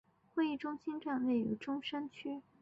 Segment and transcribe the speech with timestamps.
[0.33, 2.41] 会议中心站位于中山区。